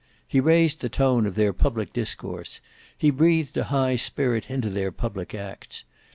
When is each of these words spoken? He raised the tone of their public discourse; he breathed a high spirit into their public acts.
He 0.27 0.39
raised 0.39 0.81
the 0.81 0.89
tone 0.89 1.27
of 1.27 1.35
their 1.35 1.53
public 1.53 1.93
discourse; 1.93 2.59
he 2.97 3.11
breathed 3.11 3.55
a 3.55 3.65
high 3.65 3.97
spirit 3.97 4.49
into 4.49 4.71
their 4.71 4.91
public 4.91 5.35
acts. 5.35 5.83